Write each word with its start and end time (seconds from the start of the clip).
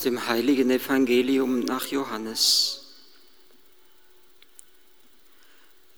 Dem 0.00 0.26
heiligen 0.26 0.70
Evangelium 0.70 1.60
nach 1.60 1.86
Johannes. 1.86 2.84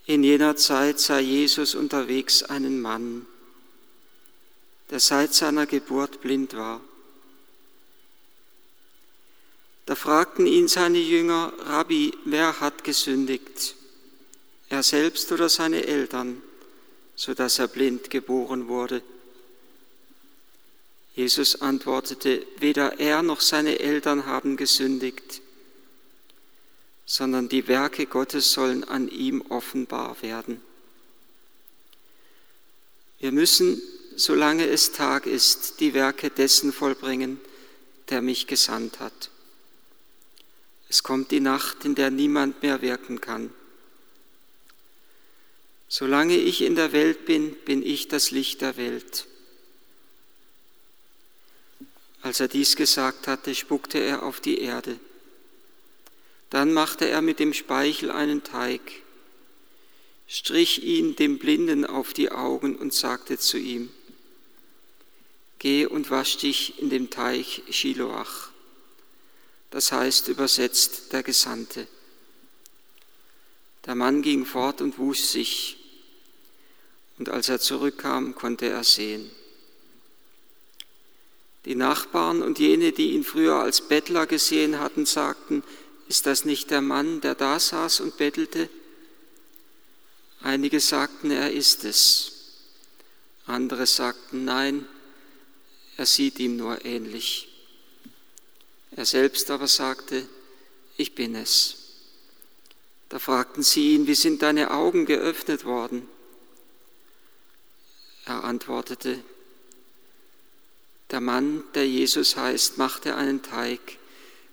In 0.05 0.23
jener 0.23 0.55
Zeit 0.55 0.99
sah 0.99 1.19
Jesus 1.19 1.75
unterwegs 1.75 2.43
einen 2.43 2.81
Mann, 2.81 3.25
der 4.89 4.99
seit 4.99 5.33
seiner 5.33 5.65
Geburt 5.65 6.21
blind 6.21 6.55
war. 6.55 6.81
Da 9.85 9.95
fragten 9.95 10.47
ihn 10.47 10.67
seine 10.67 10.99
Jünger, 10.99 11.53
Rabbi, 11.65 12.13
wer 12.25 12.59
hat 12.59 12.83
gesündigt, 12.83 13.75
er 14.69 14.83
selbst 14.83 15.31
oder 15.31 15.49
seine 15.49 15.85
Eltern, 15.85 16.41
so 17.15 17.33
dass 17.33 17.59
er 17.59 17.67
blind 17.67 18.09
geboren 18.09 18.67
wurde? 18.67 19.01
Jesus 21.13 21.61
antwortete, 21.61 22.45
weder 22.57 22.99
er 22.99 23.21
noch 23.21 23.41
seine 23.41 23.79
Eltern 23.79 24.25
haben 24.25 24.55
gesündigt, 24.55 25.41
sondern 27.05 27.49
die 27.49 27.67
Werke 27.67 28.05
Gottes 28.05 28.53
sollen 28.53 28.85
an 28.85 29.09
ihm 29.09 29.41
offenbar 29.49 30.21
werden. 30.21 30.61
Wir 33.19 33.31
müssen, 33.31 33.81
solange 34.15 34.65
es 34.67 34.93
Tag 34.93 35.25
ist, 35.25 35.79
die 35.81 35.93
Werke 35.93 36.29
dessen 36.29 36.71
vollbringen, 36.71 37.39
der 38.09 38.21
mich 38.21 38.47
gesandt 38.47 38.99
hat. 38.99 39.29
Es 40.87 41.03
kommt 41.03 41.31
die 41.31 41.39
Nacht, 41.39 41.85
in 41.85 41.95
der 41.95 42.11
niemand 42.11 42.63
mehr 42.63 42.81
wirken 42.81 43.21
kann. 43.21 43.53
Solange 45.87 46.37
ich 46.37 46.61
in 46.61 46.75
der 46.75 46.93
Welt 46.93 47.25
bin, 47.25 47.53
bin 47.65 47.83
ich 47.83 48.07
das 48.07 48.31
Licht 48.31 48.61
der 48.61 48.77
Welt. 48.77 49.27
Als 52.21 52.39
er 52.39 52.47
dies 52.47 52.75
gesagt 52.75 53.27
hatte, 53.27 53.55
spuckte 53.55 53.97
er 53.97 54.23
auf 54.23 54.39
die 54.39 54.59
Erde. 54.59 54.99
Dann 56.51 56.73
machte 56.73 57.07
er 57.07 57.21
mit 57.21 57.39
dem 57.39 57.53
Speichel 57.53 58.11
einen 58.11 58.43
Teig, 58.43 58.81
strich 60.27 60.83
ihn 60.83 61.15
dem 61.15 61.39
Blinden 61.39 61.85
auf 61.85 62.13
die 62.13 62.31
Augen 62.31 62.75
und 62.75 62.93
sagte 62.93 63.37
zu 63.37 63.57
ihm, 63.57 63.89
Geh 65.59 65.85
und 65.85 66.09
wasch 66.09 66.37
dich 66.37 66.79
in 66.81 66.89
dem 66.89 67.09
Teich 67.09 67.63
Shiloach, 67.69 68.49
das 69.69 69.91
heißt 69.91 70.27
übersetzt 70.27 71.13
der 71.13 71.23
Gesandte. 71.23 71.87
Der 73.85 73.95
Mann 73.95 74.21
ging 74.21 74.45
fort 74.45 74.81
und 74.81 74.97
wusch 74.97 75.21
sich, 75.21 75.77
und 77.17 77.29
als 77.29 77.49
er 77.49 77.59
zurückkam, 77.59 78.35
konnte 78.35 78.67
er 78.67 78.83
sehen. 78.83 79.29
Die 81.65 81.75
Nachbarn 81.75 82.41
und 82.41 82.59
jene, 82.59 82.91
die 82.91 83.11
ihn 83.11 83.23
früher 83.23 83.55
als 83.55 83.81
Bettler 83.81 84.25
gesehen 84.25 84.79
hatten, 84.79 85.05
sagten, 85.05 85.63
ist 86.07 86.25
das 86.25 86.43
nicht 86.43 86.71
der 86.71 86.81
Mann, 86.81 87.21
der 87.21 87.35
da 87.35 87.59
saß 87.59 87.99
und 87.99 88.17
bettelte? 88.17 88.69
Einige 90.41 90.79
sagten, 90.79 91.29
er 91.29 91.51
ist 91.51 91.85
es. 91.85 92.31
Andere 93.45 93.85
sagten, 93.85 94.43
nein, 94.43 94.87
er 95.97 96.05
sieht 96.05 96.39
ihm 96.39 96.57
nur 96.57 96.83
ähnlich. 96.83 97.47
Er 98.95 99.05
selbst 99.05 99.51
aber 99.51 99.67
sagte, 99.67 100.27
ich 100.97 101.13
bin 101.15 101.35
es. 101.35 101.77
Da 103.09 103.19
fragten 103.19 103.61
sie 103.61 103.93
ihn, 103.93 104.07
wie 104.07 104.15
sind 104.15 104.41
deine 104.41 104.71
Augen 104.71 105.05
geöffnet 105.05 105.63
worden? 105.63 106.07
Er 108.25 108.43
antwortete, 108.43 109.23
der 111.11 111.21
Mann, 111.21 111.63
der 111.75 111.87
Jesus 111.87 112.35
heißt, 112.37 112.77
machte 112.77 113.15
einen 113.15 113.41
Teig, 113.43 113.97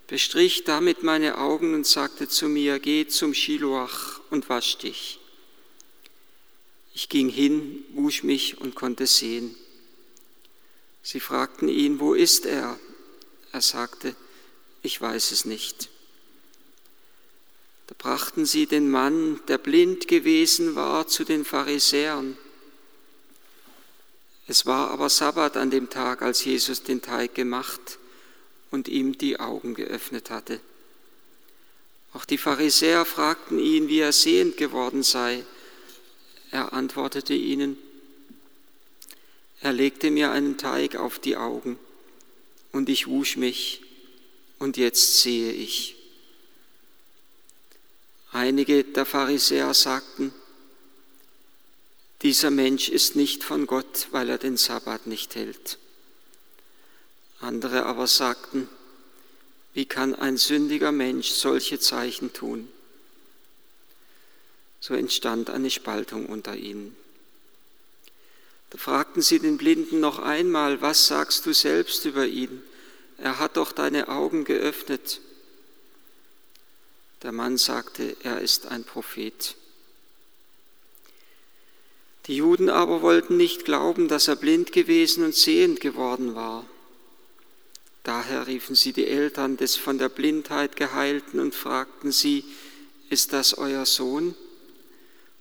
bestrich 0.09 0.65
damit 0.65 1.03
meine 1.03 1.39
Augen 1.39 1.75
und 1.75 1.87
sagte 1.87 2.29
zu 2.29 2.49
mir, 2.49 2.79
geh 2.79 3.07
zum 3.07 3.35
Shiloach 3.35 4.21
und 4.31 4.49
wasch 4.49 4.79
dich. 4.79 5.21
Ich 6.95 7.09
ging 7.09 7.29
hin, 7.29 7.85
wusch 7.93 8.25
mich 8.25 8.61
und 8.61 8.75
konnte 8.75 9.07
sehen. 9.07 9.55
Sie 11.03 11.21
fragten 11.21 11.69
ihn, 11.69 12.01
wo 12.01 12.15
ist 12.15 12.45
er? 12.45 12.79
Er 13.53 13.63
sagte, 13.63 14.17
ich 14.83 15.01
weiß 15.01 15.31
es 15.31 15.45
nicht. 15.45 15.91
Da 17.87 17.95
brachten 17.97 18.45
sie 18.45 18.67
den 18.67 18.91
Mann, 18.91 19.41
der 19.49 19.59
blind 19.59 20.09
gewesen 20.09 20.75
war, 20.75 21.07
zu 21.07 21.25
den 21.25 21.45
Pharisäern. 21.45 22.37
Es 24.49 24.65
war 24.65 24.91
aber 24.91 25.11
Sabbat 25.11 25.59
an 25.59 25.71
dem 25.71 25.91
Tag, 25.91 26.23
als 26.23 26.43
Jesus 26.43 26.83
den 26.83 27.03
Teig 27.03 27.35
gemacht 27.35 27.99
und 28.71 28.89
ihm 28.89 29.19
die 29.19 29.39
Augen 29.39 29.75
geöffnet 29.75 30.31
hatte. 30.31 30.59
Auch 32.15 32.25
die 32.25 32.39
Pharisäer 32.39 33.05
fragten 33.05 33.59
ihn, 33.59 33.89
wie 33.89 33.99
er 33.99 34.13
sehend 34.13 34.57
geworden 34.57 35.03
sei. 35.03 35.45
Er 36.51 36.73
antwortete 36.73 37.35
ihnen, 37.35 37.77
er 39.61 39.75
legte 39.75 40.11
mir 40.11 40.31
einen 40.31 40.57
Teig 40.57 40.97
auf 40.97 41.19
die 41.19 41.37
Augen 41.37 41.79
und 42.73 42.89
ich 42.89 43.07
wusch 43.07 43.37
mich 43.37 43.83
und 44.59 44.79
jetzt 44.79 45.21
sehe 45.21 45.53
ich. 45.53 45.97
Einige 48.33 48.83
der 48.85 49.05
Pharisäer 49.05 49.75
sagten, 49.75 50.33
dieser 52.23 52.51
Mensch 52.51 52.89
ist 52.89 53.17
nicht 53.17 53.45
von 53.45 53.67
Gott, 53.67 54.09
weil 54.11 54.29
er 54.29 54.39
den 54.39 54.57
Sabbat 54.57 55.07
nicht 55.07 55.35
hält. 55.37 55.79
Andere 57.41 57.87
aber 57.87 58.07
sagten, 58.07 58.69
wie 59.75 59.87
kann 59.87 60.15
ein 60.15 60.37
sündiger 60.37 60.91
Mensch 60.91 61.31
solche 61.31 61.79
Zeichen 61.79 62.33
tun? 62.33 62.69
So 64.81 64.95
entstand 64.95 65.51
eine 65.51 65.71
Spaltung 65.71 66.27
unter 66.27 66.57
ihnen. 66.57 66.97
Da 68.71 68.79
fragten 68.79 69.23
sie 69.23 69.39
den 69.39 69.57
Blinden 69.57 70.01
noch 70.01 70.19
einmal, 70.19 70.81
was 70.83 71.07
sagst 71.07 71.47
du 71.47 71.55
selbst 71.55 72.05
über 72.05 72.27
ihn? 72.27 72.63
Er 73.17 73.39
hat 73.39 73.57
doch 73.57 73.73
deine 73.73 74.09
Augen 74.09 74.45
geöffnet. 74.45 75.21
Der 77.23 77.33
Mann 77.33 77.57
sagte, 77.57 78.17
er 78.23 78.41
ist 78.41 78.67
ein 78.67 78.85
Prophet. 78.85 79.57
Die 82.29 82.37
Juden 82.37 82.69
aber 82.69 83.01
wollten 83.01 83.39
nicht 83.39 83.65
glauben, 83.65 84.07
dass 84.07 84.29
er 84.29 84.37
blind 84.37 84.71
gewesen 84.73 85.25
und 85.25 85.35
sehend 85.35 85.81
geworden 85.81 86.35
war. 86.35 86.67
Daher 88.05 88.47
riefen 88.47 88.75
sie 88.75 88.93
die 88.93 89.07
Eltern 89.07 89.57
des 89.57 89.77
von 89.77 89.99
der 89.99 90.11
Blindheit 90.11 90.77
geheilten 90.77 91.41
und 91.41 91.55
fragten 91.55 92.13
sie, 92.13 92.45
ist 93.09 93.33
das 93.33 93.57
euer 93.57 93.87
Sohn, 93.87 94.35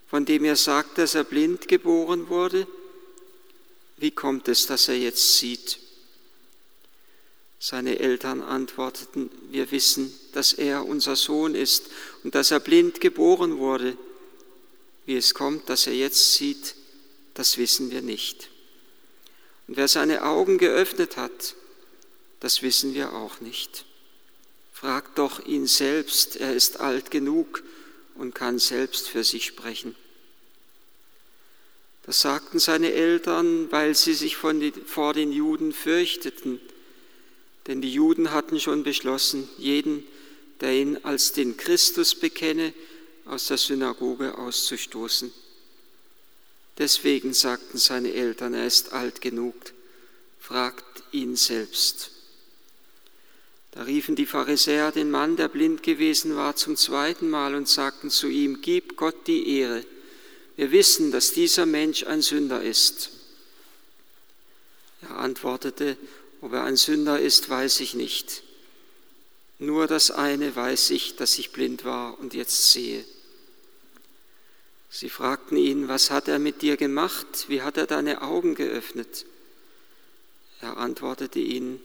von 0.09 0.23
dem 0.23 0.45
ihr 0.45 0.55
sagt, 0.55 0.97
dass 0.97 1.13
er 1.13 1.25
blind 1.25 1.67
geboren 1.67 2.29
wurde? 2.29 2.65
Wie 3.97 4.11
kommt 4.11 4.47
es, 4.47 4.65
dass 4.65 4.87
er 4.87 4.97
jetzt 4.97 5.37
sieht? 5.37 5.79
Seine 7.59 7.99
Eltern 7.99 8.41
antworteten, 8.41 9.29
wir 9.49 9.71
wissen, 9.71 10.13
dass 10.31 10.53
er 10.53 10.85
unser 10.85 11.17
Sohn 11.17 11.53
ist 11.55 11.89
und 12.23 12.35
dass 12.35 12.51
er 12.51 12.61
blind 12.61 13.01
geboren 13.01 13.57
wurde. 13.57 13.97
Wie 15.07 15.15
es 15.15 15.33
kommt, 15.33 15.69
dass 15.69 15.87
er 15.87 15.93
jetzt 15.93 16.33
sieht, 16.33 16.75
das 17.33 17.57
wissen 17.57 17.91
wir 17.91 18.01
nicht. 18.01 18.49
Und 19.67 19.77
wer 19.77 19.87
seine 19.87 20.23
Augen 20.23 20.57
geöffnet 20.57 21.15
hat, 21.15 21.55
das 22.41 22.61
wissen 22.61 22.93
wir 22.93 23.13
auch 23.13 23.39
nicht. 23.39 23.85
Fragt 24.73 25.17
doch 25.17 25.43
ihn 25.45 25.65
selbst, 25.65 26.35
er 26.35 26.53
ist 26.53 26.81
alt 26.81 27.09
genug 27.09 27.63
und 28.15 28.35
kann 28.35 28.59
selbst 28.59 29.07
für 29.07 29.23
sich 29.23 29.45
sprechen. 29.45 29.95
Das 32.03 32.19
sagten 32.19 32.59
seine 32.59 32.91
Eltern, 32.91 33.71
weil 33.71 33.95
sie 33.95 34.13
sich 34.13 34.35
den, 34.37 34.85
vor 34.85 35.13
den 35.13 35.31
Juden 35.31 35.71
fürchteten, 35.71 36.59
denn 37.67 37.81
die 37.81 37.93
Juden 37.93 38.31
hatten 38.31 38.59
schon 38.59 38.83
beschlossen, 38.83 39.47
jeden, 39.57 40.03
der 40.59 40.73
ihn 40.73 40.97
als 41.03 41.31
den 41.31 41.55
Christus 41.55 42.13
bekenne, 42.13 42.73
aus 43.29 43.47
der 43.47 43.57
Synagoge 43.57 44.37
auszustoßen. 44.37 45.31
Deswegen 46.77 47.33
sagten 47.33 47.77
seine 47.77 48.13
Eltern, 48.13 48.53
er 48.53 48.65
ist 48.65 48.93
alt 48.93 49.21
genug, 49.21 49.55
fragt 50.39 51.03
ihn 51.11 51.35
selbst. 51.35 52.11
Da 53.71 53.83
riefen 53.83 54.15
die 54.15 54.25
Pharisäer 54.25 54.91
den 54.91 55.11
Mann, 55.11 55.37
der 55.37 55.49
blind 55.49 55.83
gewesen 55.83 56.35
war, 56.35 56.55
zum 56.55 56.75
zweiten 56.75 57.29
Mal 57.29 57.55
und 57.55 57.67
sagten 57.67 58.09
zu 58.09 58.27
ihm, 58.27 58.61
Gib 58.61 58.97
Gott 58.97 59.27
die 59.27 59.59
Ehre. 59.59 59.83
Wir 60.55 60.71
wissen, 60.71 61.11
dass 61.11 61.33
dieser 61.33 61.65
Mensch 61.65 62.03
ein 62.03 62.21
Sünder 62.21 62.63
ist. 62.63 63.11
Er 65.01 65.17
antwortete, 65.17 65.97
ob 66.41 66.53
er 66.53 66.63
ein 66.63 66.75
Sünder 66.75 67.19
ist, 67.19 67.49
weiß 67.49 67.79
ich 67.81 67.93
nicht. 67.93 68.41
Nur 69.59 69.87
das 69.87 70.11
eine 70.11 70.55
weiß 70.55 70.91
ich, 70.91 71.15
dass 71.15 71.37
ich 71.37 71.51
blind 71.51 71.83
war 71.85 72.19
und 72.19 72.33
jetzt 72.33 72.71
sehe. 72.71 73.05
Sie 74.89 75.09
fragten 75.09 75.57
ihn, 75.57 75.87
was 75.87 76.11
hat 76.11 76.27
er 76.27 76.39
mit 76.39 76.61
dir 76.61 76.77
gemacht? 76.77 77.45
Wie 77.47 77.61
hat 77.61 77.77
er 77.77 77.87
deine 77.87 78.21
Augen 78.21 78.55
geöffnet? 78.55 79.25
Er 80.61 80.77
antwortete 80.77 81.39
ihnen, 81.39 81.79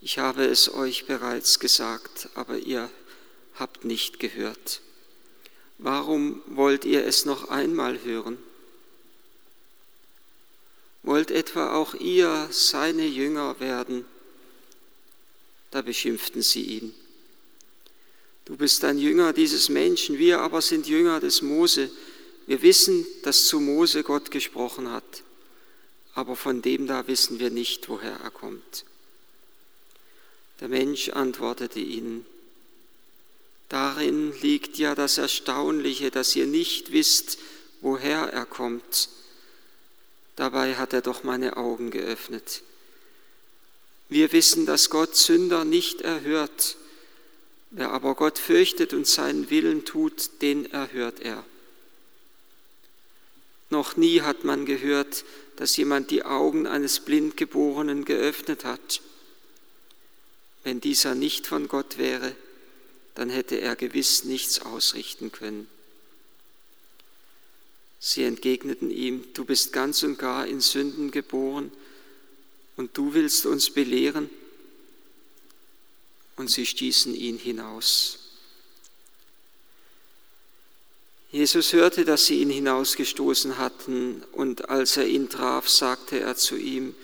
Ich 0.00 0.18
habe 0.18 0.44
es 0.44 0.72
euch 0.72 1.06
bereits 1.06 1.58
gesagt, 1.58 2.28
aber 2.34 2.58
ihr 2.58 2.90
habt 3.54 3.84
nicht 3.84 4.20
gehört. 4.20 4.80
Warum 5.78 6.42
wollt 6.46 6.84
ihr 6.84 7.04
es 7.04 7.24
noch 7.24 7.48
einmal 7.48 8.02
hören? 8.04 8.38
Wollt 11.02 11.30
etwa 11.30 11.74
auch 11.74 11.94
ihr 11.94 12.48
seine 12.50 13.06
Jünger 13.06 13.60
werden? 13.60 14.04
Da 15.70 15.82
beschimpften 15.82 16.42
sie 16.42 16.62
ihn. 16.62 16.94
Du 18.46 18.56
bist 18.56 18.82
ein 18.84 18.98
Jünger 18.98 19.32
dieses 19.32 19.68
Menschen, 19.68 20.18
wir 20.18 20.40
aber 20.40 20.62
sind 20.62 20.86
Jünger 20.86 21.20
des 21.20 21.42
Mose. 21.42 21.90
Wir 22.46 22.62
wissen, 22.62 23.06
dass 23.22 23.46
zu 23.46 23.60
Mose 23.60 24.02
Gott 24.02 24.30
gesprochen 24.30 24.90
hat, 24.90 25.22
aber 26.14 26.34
von 26.34 26.62
dem 26.62 26.86
da 26.86 27.06
wissen 27.06 27.38
wir 27.38 27.50
nicht, 27.50 27.88
woher 27.88 28.16
er 28.16 28.30
kommt. 28.30 28.84
Der 30.60 30.68
Mensch 30.68 31.10
antwortete 31.10 31.80
ihnen, 31.80 32.24
darin 33.68 34.32
liegt 34.40 34.78
ja 34.78 34.94
das 34.94 35.18
Erstaunliche, 35.18 36.10
dass 36.10 36.34
ihr 36.34 36.46
nicht 36.46 36.92
wisst, 36.92 37.38
woher 37.82 38.32
er 38.32 38.46
kommt 38.46 39.10
Dabei 40.36 40.76
hat 40.76 40.92
er 40.92 41.00
doch 41.00 41.24
meine 41.24 41.56
Augen 41.56 41.90
geöffnet. 41.90 42.62
Wir 44.10 44.32
wissen, 44.32 44.66
dass 44.66 44.90
Gott 44.90 45.16
Sünder 45.16 45.64
nicht 45.64 46.02
erhört. 46.02 46.76
Wer 47.76 47.90
aber 47.90 48.14
Gott 48.14 48.38
fürchtet 48.38 48.94
und 48.94 49.06
seinen 49.06 49.50
Willen 49.50 49.84
tut, 49.84 50.40
den 50.40 50.64
erhört 50.72 51.20
er. 51.20 51.44
Noch 53.68 53.98
nie 53.98 54.22
hat 54.22 54.44
man 54.44 54.64
gehört, 54.64 55.26
dass 55.56 55.76
jemand 55.76 56.10
die 56.10 56.24
Augen 56.24 56.66
eines 56.66 57.00
Blindgeborenen 57.00 58.06
geöffnet 58.06 58.64
hat. 58.64 59.02
Wenn 60.64 60.80
dieser 60.80 61.14
nicht 61.14 61.46
von 61.46 61.68
Gott 61.68 61.98
wäre, 61.98 62.34
dann 63.14 63.28
hätte 63.28 63.56
er 63.60 63.76
gewiss 63.76 64.24
nichts 64.24 64.60
ausrichten 64.60 65.30
können. 65.30 65.68
Sie 68.00 68.22
entgegneten 68.22 68.90
ihm, 68.90 69.22
du 69.34 69.44
bist 69.44 69.74
ganz 69.74 70.02
und 70.02 70.18
gar 70.18 70.46
in 70.46 70.62
Sünden 70.62 71.10
geboren 71.10 71.70
und 72.76 72.96
du 72.96 73.12
willst 73.12 73.44
uns 73.44 73.68
belehren. 73.68 74.30
Und 76.36 76.50
sie 76.50 76.66
stießen 76.66 77.14
ihn 77.14 77.38
hinaus. 77.38 78.18
Jesus 81.30 81.72
hörte, 81.72 82.04
dass 82.04 82.26
sie 82.26 82.40
ihn 82.40 82.50
hinausgestoßen 82.50 83.58
hatten, 83.58 84.22
und 84.32 84.68
als 84.68 84.96
er 84.96 85.06
ihn 85.06 85.28
traf, 85.28 85.68
sagte 85.68 86.20
er 86.20 86.36
zu 86.36 86.56
ihm, 86.56 86.94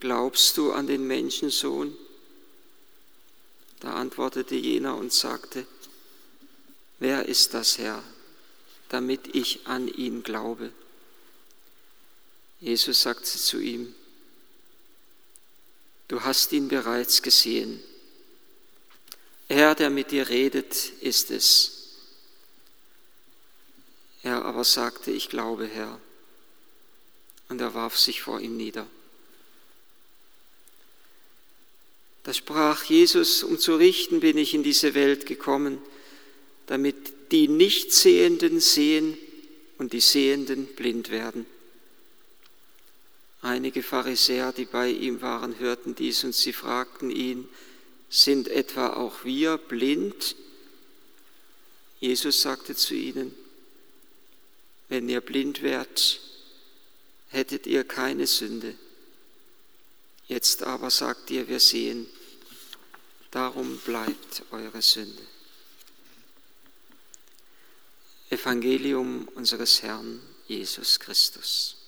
Glaubst 0.00 0.56
du 0.56 0.72
an 0.72 0.86
den 0.86 1.06
Menschensohn? 1.06 1.96
Da 3.80 3.94
antwortete 3.94 4.54
jener 4.54 4.96
und 4.96 5.12
sagte, 5.12 5.66
Wer 6.98 7.26
ist 7.26 7.54
das 7.54 7.78
Herr, 7.78 8.02
damit 8.90 9.34
ich 9.34 9.66
an 9.66 9.88
ihn 9.88 10.22
glaube. 10.22 10.72
Jesus 12.60 13.00
sagte 13.00 13.24
zu 13.24 13.58
ihm, 13.58 13.94
du 16.08 16.22
hast 16.22 16.52
ihn 16.52 16.68
bereits 16.68 17.22
gesehen. 17.22 17.82
Er, 19.50 19.74
der 19.74 19.90
mit 19.90 20.12
dir 20.12 20.28
redet, 20.28 20.92
ist 21.00 21.32
es. 21.32 21.96
Er 24.22 24.44
aber 24.44 24.62
sagte, 24.62 25.10
ich 25.10 25.28
glaube, 25.28 25.66
Herr. 25.66 26.00
Und 27.48 27.60
er 27.60 27.74
warf 27.74 27.98
sich 27.98 28.22
vor 28.22 28.40
ihm 28.40 28.56
nieder. 28.56 28.86
Da 32.22 32.32
sprach 32.32 32.84
Jesus, 32.84 33.42
um 33.42 33.58
zu 33.58 33.74
richten 33.74 34.20
bin 34.20 34.38
ich 34.38 34.54
in 34.54 34.62
diese 34.62 34.94
Welt 34.94 35.26
gekommen, 35.26 35.82
damit 36.68 37.32
die 37.32 37.48
Nichtsehenden 37.48 38.60
sehen 38.60 39.18
und 39.78 39.92
die 39.92 40.00
Sehenden 40.00 40.66
blind 40.76 41.10
werden. 41.10 41.44
Einige 43.42 43.82
Pharisäer, 43.82 44.52
die 44.52 44.66
bei 44.66 44.90
ihm 44.90 45.22
waren, 45.22 45.58
hörten 45.58 45.96
dies 45.96 46.22
und 46.22 46.36
sie 46.36 46.52
fragten 46.52 47.10
ihn, 47.10 47.48
sind 48.10 48.48
etwa 48.48 48.94
auch 48.94 49.24
wir 49.24 49.56
blind? 49.56 50.34
Jesus 52.00 52.42
sagte 52.42 52.74
zu 52.74 52.94
ihnen, 52.94 53.34
wenn 54.88 55.08
ihr 55.08 55.20
blind 55.20 55.62
wärt, 55.62 56.20
hättet 57.28 57.66
ihr 57.66 57.84
keine 57.84 58.26
Sünde. 58.26 58.76
Jetzt 60.26 60.64
aber 60.64 60.90
sagt 60.90 61.30
ihr, 61.30 61.48
wir 61.48 61.60
sehen, 61.60 62.06
darum 63.30 63.78
bleibt 63.78 64.42
eure 64.50 64.82
Sünde. 64.82 65.22
Evangelium 68.30 69.28
unseres 69.34 69.82
Herrn 69.82 70.20
Jesus 70.46 70.98
Christus. 70.98 71.79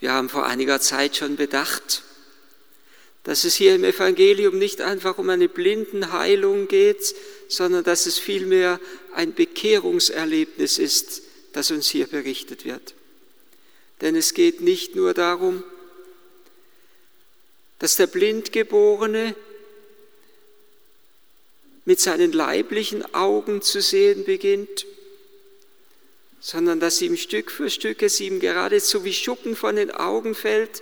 Wir 0.00 0.12
haben 0.12 0.28
vor 0.28 0.46
einiger 0.46 0.80
Zeit 0.80 1.16
schon 1.16 1.36
bedacht, 1.36 2.02
dass 3.24 3.44
es 3.44 3.56
hier 3.56 3.74
im 3.74 3.84
Evangelium 3.84 4.58
nicht 4.58 4.80
einfach 4.80 5.18
um 5.18 5.28
eine 5.28 5.48
Blindenheilung 5.48 6.68
geht, 6.68 7.14
sondern 7.48 7.84
dass 7.84 8.06
es 8.06 8.18
vielmehr 8.18 8.80
ein 9.12 9.34
Bekehrungserlebnis 9.34 10.78
ist, 10.78 11.22
das 11.52 11.70
uns 11.70 11.88
hier 11.88 12.06
berichtet 12.06 12.64
wird. 12.64 12.94
Denn 14.00 14.14
es 14.14 14.34
geht 14.34 14.60
nicht 14.60 14.94
nur 14.94 15.14
darum, 15.14 15.64
dass 17.80 17.96
der 17.96 18.06
Blindgeborene 18.06 19.34
mit 21.84 22.00
seinen 22.00 22.32
leiblichen 22.32 23.14
Augen 23.14 23.62
zu 23.62 23.80
sehen 23.80 24.24
beginnt, 24.24 24.86
sondern 26.50 26.80
dass 26.80 27.02
ihm 27.02 27.18
Stück 27.18 27.50
für 27.50 27.68
Stück 27.68 28.02
es 28.02 28.20
ihm 28.20 28.40
geradezu 28.40 29.04
wie 29.04 29.12
Schuppen 29.12 29.54
von 29.54 29.76
den 29.76 29.90
Augen 29.90 30.34
fällt 30.34 30.80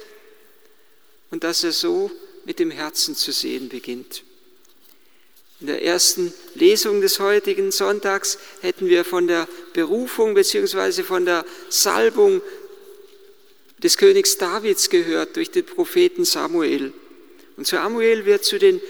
und 1.32 1.42
dass 1.42 1.64
er 1.64 1.72
so 1.72 2.08
mit 2.44 2.60
dem 2.60 2.70
Herzen 2.70 3.16
zu 3.16 3.32
sehen 3.32 3.68
beginnt. 3.68 4.22
In 5.60 5.66
der 5.66 5.82
ersten 5.82 6.32
Lesung 6.54 7.00
des 7.00 7.18
heutigen 7.18 7.72
Sonntags 7.72 8.38
hätten 8.60 8.86
wir 8.86 9.04
von 9.04 9.26
der 9.26 9.48
Berufung 9.72 10.34
bzw. 10.34 11.02
von 11.02 11.24
der 11.24 11.44
Salbung 11.68 12.42
des 13.78 13.98
Königs 13.98 14.38
Davids 14.38 14.88
gehört 14.88 15.34
durch 15.34 15.50
den 15.50 15.66
Propheten 15.66 16.24
Samuel. 16.24 16.92
Und 17.56 17.66
Samuel 17.66 18.24
wird 18.24 18.44
zu 18.44 18.60
den 18.60 18.80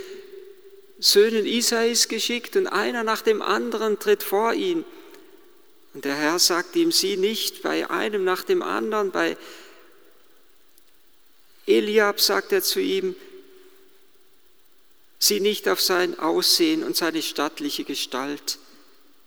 Söhnen 0.99 1.47
Isais 1.47 2.09
geschickt 2.09 2.55
und 2.55 2.67
einer 2.67 3.03
nach 3.03 3.23
dem 3.23 3.41
anderen 3.41 3.99
tritt 3.99 4.23
vor 4.23 4.53
ihn. 4.53 4.85
Und 5.97 6.05
der 6.05 6.15
Herr 6.15 6.39
sagt 6.39 6.77
ihm, 6.77 6.93
sieh 6.93 7.17
nicht 7.17 7.63
bei 7.63 7.89
einem 7.89 8.23
nach 8.23 8.45
dem 8.45 8.61
anderen, 8.61 9.13
bei 9.13 9.35
Eliab 11.67 12.21
sagt 12.21 12.53
er 12.53 12.63
zu 12.63 12.81
ihm, 12.81 13.17
sieh 15.19 15.41
nicht 15.41 15.71
auf 15.71 15.81
sein 15.81 16.19
Aussehen 16.19 16.85
und 16.85 16.97
seine 16.97 17.23
stattliche 17.23 17.85
Gestalt, 17.85 18.59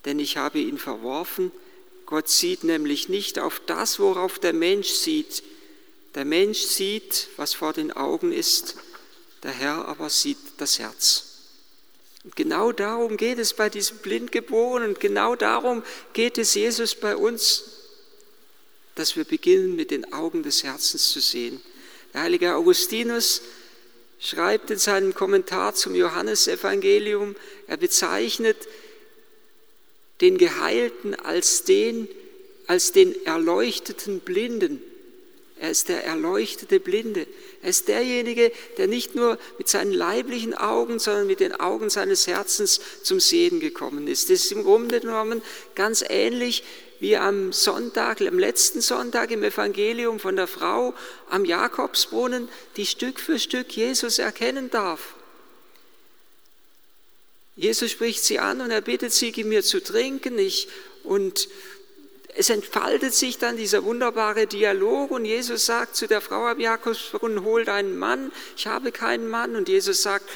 denn 0.04 0.20
ich 0.20 0.36
habe 0.36 0.60
ihn 0.60 0.78
verworfen. 0.78 1.50
Gott 2.06 2.28
sieht 2.28 2.62
nämlich 2.62 3.08
nicht 3.08 3.40
auf 3.40 3.60
das, 3.66 3.98
worauf 3.98 4.38
der 4.38 4.52
Mensch 4.52 4.90
sieht. 4.90 5.42
Der 6.14 6.24
Mensch 6.24 6.60
sieht, 6.60 7.30
was 7.36 7.52
vor 7.52 7.72
den 7.72 7.90
Augen 7.90 8.30
ist, 8.30 8.76
der 9.42 9.50
Herr 9.50 9.88
aber 9.88 10.08
sieht 10.08 10.38
das 10.58 10.78
Herz. 10.78 11.29
Und 12.24 12.36
genau 12.36 12.72
darum 12.72 13.16
geht 13.16 13.38
es 13.38 13.54
bei 13.54 13.70
diesem 13.70 13.98
Blindgeborenen 13.98 14.90
und 14.90 15.00
genau 15.00 15.36
darum 15.36 15.82
geht 16.12 16.36
es 16.36 16.54
Jesus 16.54 16.94
bei 16.94 17.16
uns, 17.16 17.64
dass 18.94 19.16
wir 19.16 19.24
beginnen 19.24 19.74
mit 19.76 19.90
den 19.90 20.12
Augen 20.12 20.42
des 20.42 20.62
Herzens 20.62 21.10
zu 21.10 21.20
sehen. 21.20 21.62
Der 22.12 22.22
heilige 22.22 22.54
Augustinus 22.54 23.40
schreibt 24.18 24.70
in 24.70 24.78
seinem 24.78 25.14
Kommentar 25.14 25.74
zum 25.74 25.94
Johannesevangelium, 25.94 27.36
er 27.66 27.78
bezeichnet 27.78 28.68
den 30.20 30.36
Geheilten 30.36 31.14
als 31.14 31.64
den, 31.64 32.06
als 32.66 32.92
den 32.92 33.24
erleuchteten 33.24 34.20
Blinden. 34.20 34.82
Er 35.60 35.70
ist 35.70 35.90
der 35.90 36.04
erleuchtete 36.04 36.80
Blinde. 36.80 37.26
Er 37.62 37.68
ist 37.68 37.86
derjenige, 37.88 38.50
der 38.78 38.86
nicht 38.86 39.14
nur 39.14 39.38
mit 39.58 39.68
seinen 39.68 39.92
leiblichen 39.92 40.54
Augen, 40.54 40.98
sondern 40.98 41.26
mit 41.26 41.40
den 41.40 41.54
Augen 41.54 41.90
seines 41.90 42.26
Herzens 42.26 42.80
zum 43.02 43.20
Sehen 43.20 43.60
gekommen 43.60 44.08
ist. 44.08 44.30
Das 44.30 44.44
ist 44.44 44.52
im 44.52 44.64
Grunde 44.64 45.00
genommen 45.00 45.42
ganz 45.74 46.02
ähnlich 46.08 46.64
wie 46.98 47.18
am 47.18 47.52
Sonntag, 47.52 48.22
am 48.22 48.38
letzten 48.38 48.80
Sonntag 48.80 49.30
im 49.32 49.42
Evangelium 49.42 50.18
von 50.18 50.34
der 50.34 50.46
Frau 50.46 50.94
am 51.28 51.44
Jakobsbrunnen, 51.44 52.48
die 52.76 52.86
Stück 52.86 53.20
für 53.20 53.38
Stück 53.38 53.70
Jesus 53.76 54.18
erkennen 54.18 54.70
darf. 54.70 55.14
Jesus 57.54 57.90
spricht 57.90 58.24
sie 58.24 58.38
an 58.38 58.62
und 58.62 58.70
er 58.70 58.80
bittet 58.80 59.12
sie, 59.12 59.30
gib 59.30 59.46
mir 59.46 59.62
zu 59.62 59.82
trinken. 59.82 60.38
Ich, 60.38 60.68
und 61.04 61.48
es 62.36 62.50
entfaltet 62.50 63.14
sich 63.14 63.38
dann 63.38 63.56
dieser 63.56 63.84
wunderbare 63.84 64.46
Dialog 64.46 65.10
und 65.10 65.24
Jesus 65.24 65.66
sagt 65.66 65.96
zu 65.96 66.06
der 66.06 66.20
Frau 66.20 66.46
am 66.46 66.60
Jakobsbrunnen, 66.60 67.44
hol 67.44 67.64
deinen 67.64 67.98
Mann, 67.98 68.32
ich 68.56 68.66
habe 68.66 68.92
keinen 68.92 69.28
Mann. 69.28 69.56
Und 69.56 69.68
Jesus 69.68 70.02
sagt, 70.02 70.28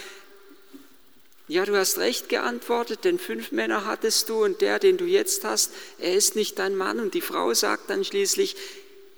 ja, 1.47 1.65
du 1.65 1.77
hast 1.77 1.99
recht 1.99 2.29
geantwortet, 2.29 3.05
denn 3.05 3.19
fünf 3.19 3.53
Männer 3.53 3.85
hattest 3.85 4.29
du 4.29 4.45
und 4.45 4.61
der, 4.61 4.79
den 4.79 4.97
du 4.97 5.05
jetzt 5.05 5.45
hast, 5.45 5.73
er 5.99 6.15
ist 6.15 6.37
nicht 6.37 6.59
dein 6.59 6.75
Mann. 6.75 7.01
Und 7.01 7.15
die 7.15 7.21
Frau 7.21 7.53
sagt 7.53 7.91
dann 7.91 8.05
schließlich, 8.05 8.57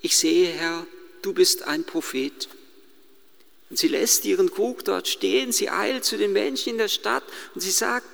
ich 0.02 0.16
sehe, 0.16 0.48
Herr, 0.48 0.86
du 1.22 1.32
bist 1.32 1.62
ein 1.62 1.84
Prophet. 1.84 2.48
Und 3.70 3.78
sie 3.78 3.88
lässt 3.88 4.24
ihren 4.24 4.50
Krug 4.50 4.84
dort 4.84 5.08
stehen, 5.08 5.52
sie 5.52 5.70
eilt 5.70 6.04
zu 6.04 6.16
den 6.16 6.32
Menschen 6.32 6.70
in 6.70 6.78
der 6.78 6.88
Stadt 6.88 7.24
und 7.54 7.60
sie 7.60 7.70
sagt, 7.70 8.06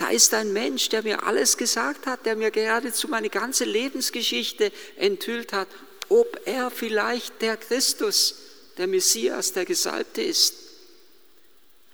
da 0.00 0.08
ist 0.08 0.32
ein 0.32 0.54
Mensch, 0.54 0.88
der 0.88 1.02
mir 1.02 1.24
alles 1.24 1.58
gesagt 1.58 2.06
hat, 2.06 2.24
der 2.24 2.34
mir 2.34 2.50
geradezu 2.50 3.06
meine 3.08 3.28
ganze 3.28 3.64
Lebensgeschichte 3.64 4.72
enthüllt 4.96 5.52
hat, 5.52 5.68
ob 6.08 6.40
er 6.46 6.70
vielleicht 6.70 7.42
der 7.42 7.58
Christus, 7.58 8.36
der 8.78 8.86
Messias, 8.86 9.52
der 9.52 9.66
Gesalbte 9.66 10.22
ist. 10.22 10.54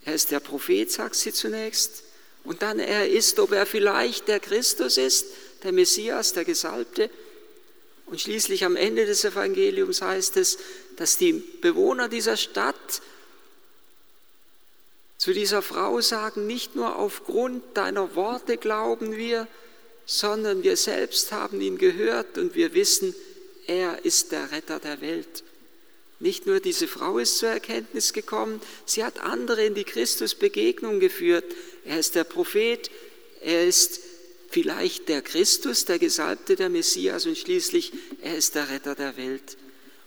Er 0.04 0.14
ist 0.14 0.30
der 0.30 0.38
Prophet, 0.38 0.90
sagt 0.90 1.16
sie 1.16 1.32
zunächst. 1.32 2.04
Und 2.44 2.62
dann 2.62 2.78
er 2.78 3.10
ist, 3.10 3.40
ob 3.40 3.50
er 3.50 3.66
vielleicht 3.66 4.28
der 4.28 4.38
Christus 4.38 4.98
ist, 4.98 5.26
der 5.64 5.72
Messias, 5.72 6.32
der 6.32 6.44
Gesalbte. 6.44 7.10
Und 8.06 8.20
schließlich 8.20 8.64
am 8.64 8.76
Ende 8.76 9.04
des 9.04 9.24
Evangeliums 9.24 10.00
heißt 10.00 10.36
es, 10.36 10.58
dass 10.94 11.18
die 11.18 11.32
Bewohner 11.32 12.08
dieser 12.08 12.36
Stadt 12.36 13.02
zu 15.26 15.32
dieser 15.32 15.60
Frau 15.60 16.00
sagen, 16.00 16.46
nicht 16.46 16.76
nur 16.76 16.94
aufgrund 16.94 17.76
deiner 17.76 18.14
Worte 18.14 18.58
glauben 18.58 19.16
wir, 19.16 19.48
sondern 20.04 20.62
wir 20.62 20.76
selbst 20.76 21.32
haben 21.32 21.60
ihn 21.60 21.78
gehört 21.78 22.38
und 22.38 22.54
wir 22.54 22.74
wissen, 22.74 23.12
er 23.66 24.04
ist 24.04 24.30
der 24.30 24.52
Retter 24.52 24.78
der 24.78 25.00
Welt. 25.00 25.42
Nicht 26.20 26.46
nur 26.46 26.60
diese 26.60 26.86
Frau 26.86 27.18
ist 27.18 27.38
zur 27.38 27.48
Erkenntnis 27.48 28.12
gekommen, 28.12 28.60
sie 28.84 29.02
hat 29.02 29.18
andere 29.18 29.64
in 29.64 29.74
die 29.74 29.82
Christusbegegnung 29.82 31.00
geführt. 31.00 31.56
Er 31.84 31.98
ist 31.98 32.14
der 32.14 32.22
Prophet, 32.22 32.88
er 33.40 33.66
ist 33.66 33.98
vielleicht 34.48 35.08
der 35.08 35.22
Christus, 35.22 35.86
der 35.86 35.98
Gesalbte, 35.98 36.54
der 36.54 36.68
Messias 36.68 37.26
und 37.26 37.36
schließlich 37.36 37.92
er 38.22 38.36
ist 38.36 38.54
der 38.54 38.70
Retter 38.70 38.94
der 38.94 39.16
Welt. 39.16 39.56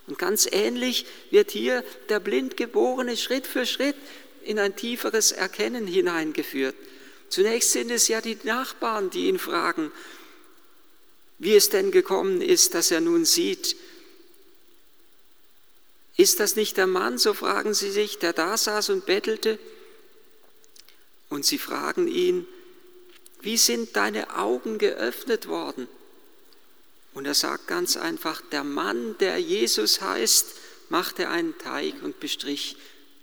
Und 0.06 0.18
ganz 0.18 0.48
ähnlich 0.50 1.04
wird 1.30 1.50
hier 1.50 1.84
der 2.08 2.20
Blindgeborene 2.20 3.18
Schritt 3.18 3.46
für 3.46 3.66
Schritt 3.66 3.96
in 4.42 4.58
ein 4.58 4.76
tieferes 4.76 5.32
Erkennen 5.32 5.86
hineingeführt. 5.86 6.74
Zunächst 7.28 7.72
sind 7.72 7.90
es 7.90 8.08
ja 8.08 8.20
die 8.20 8.38
Nachbarn, 8.42 9.10
die 9.10 9.28
ihn 9.28 9.38
fragen, 9.38 9.92
wie 11.38 11.54
es 11.54 11.70
denn 11.70 11.90
gekommen 11.90 12.42
ist, 12.42 12.74
dass 12.74 12.90
er 12.90 13.00
nun 13.00 13.24
sieht, 13.24 13.76
ist 16.16 16.38
das 16.38 16.54
nicht 16.54 16.76
der 16.76 16.86
Mann, 16.86 17.16
so 17.16 17.32
fragen 17.32 17.72
sie 17.72 17.90
sich, 17.90 18.18
der 18.18 18.34
da 18.34 18.56
saß 18.58 18.90
und 18.90 19.06
bettelte? 19.06 19.58
Und 21.30 21.46
sie 21.46 21.56
fragen 21.56 22.08
ihn, 22.08 22.46
wie 23.40 23.56
sind 23.56 23.96
deine 23.96 24.36
Augen 24.36 24.76
geöffnet 24.76 25.48
worden? 25.48 25.88
Und 27.14 27.26
er 27.26 27.34
sagt 27.34 27.68
ganz 27.68 27.96
einfach, 27.96 28.42
der 28.52 28.64
Mann, 28.64 29.16
der 29.18 29.38
Jesus 29.38 30.02
heißt, 30.02 30.46
machte 30.90 31.30
einen 31.30 31.56
Teig 31.56 31.94
und 32.02 32.20
bestrich 32.20 32.76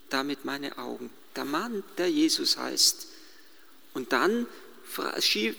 damit 0.10 0.46
meine 0.46 0.78
Augen. 0.78 1.10
Der 1.36 1.46
Mann, 1.46 1.84
der 1.98 2.10
Jesus 2.10 2.58
heißt. 2.58 3.08
Und 3.94 4.14
dann 4.14 4.48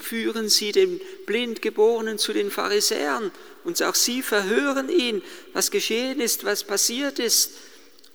führen 0.01 0.49
sie 0.49 0.73
den 0.73 1.01
Blindgeborenen 1.27 2.19
zu 2.19 2.33
den 2.33 2.51
Pharisäern 2.51 3.31
und 3.65 3.83
auch 3.83 3.95
sie 3.95 4.23
verhören 4.23 4.89
ihn, 4.89 5.23
was 5.53 5.71
geschehen 5.71 6.21
ist, 6.21 6.45
was 6.45 6.65
passiert 6.65 7.19
ist 7.19 7.53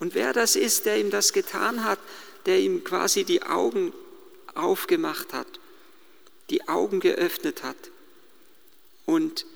und 0.00 0.14
wer 0.14 0.32
das 0.32 0.56
ist, 0.56 0.86
der 0.86 0.98
ihm 0.98 1.10
das 1.10 1.32
getan 1.32 1.84
hat, 1.84 1.98
der 2.46 2.58
ihm 2.58 2.84
quasi 2.84 3.24
die 3.24 3.42
Augen 3.42 3.92
aufgemacht 4.54 5.32
hat, 5.32 5.46
die 6.50 6.68
Augen 6.68 7.00
geöffnet 7.00 7.62
hat. 7.62 7.76
Und 9.06 9.46